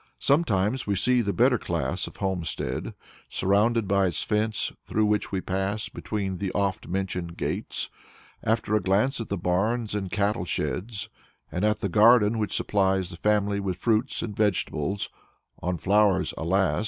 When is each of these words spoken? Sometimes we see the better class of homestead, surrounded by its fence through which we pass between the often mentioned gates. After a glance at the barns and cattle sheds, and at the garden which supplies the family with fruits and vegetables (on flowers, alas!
Sometimes 0.17 0.87
we 0.87 0.95
see 0.95 1.21
the 1.21 1.31
better 1.31 1.59
class 1.59 2.07
of 2.07 2.17
homestead, 2.17 2.95
surrounded 3.29 3.87
by 3.87 4.07
its 4.07 4.23
fence 4.23 4.71
through 4.83 5.05
which 5.05 5.31
we 5.31 5.41
pass 5.41 5.89
between 5.89 6.37
the 6.37 6.51
often 6.53 6.91
mentioned 6.91 7.37
gates. 7.37 7.87
After 8.43 8.75
a 8.75 8.81
glance 8.81 9.21
at 9.21 9.29
the 9.29 9.37
barns 9.37 9.93
and 9.93 10.09
cattle 10.11 10.45
sheds, 10.45 11.07
and 11.51 11.63
at 11.63 11.81
the 11.81 11.87
garden 11.87 12.39
which 12.39 12.55
supplies 12.55 13.11
the 13.11 13.15
family 13.15 13.59
with 13.59 13.77
fruits 13.77 14.23
and 14.23 14.35
vegetables 14.35 15.07
(on 15.61 15.77
flowers, 15.77 16.33
alas! 16.35 16.79